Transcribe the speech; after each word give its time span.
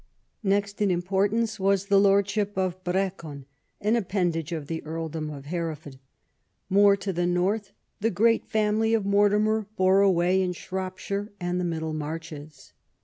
Next 0.41 0.81
in 0.81 0.89
importance 0.89 1.59
was 1.59 1.85
the 1.85 1.99
lordship 1.99 2.57
of 2.57 2.83
Brecon, 2.83 3.45
an 3.79 3.95
appendage 3.95 4.49
to 4.49 4.59
the 4.61 4.83
earldom 4.83 5.29
of 5.29 5.45
Hereford. 5.45 5.99
More 6.71 6.97
to 6.97 7.13
the 7.13 7.27
north 7.27 7.71
the 7.99 8.09
great 8.09 8.47
family 8.47 8.95
of 8.95 9.05
Mortimer 9.05 9.67
bore 9.77 10.03
sway 10.11 10.41
in 10.41 10.53
Shropshire 10.53 11.31
and 11.39 11.59
the 11.59 11.65
Middle 11.65 11.93
Marches. 11.93 12.73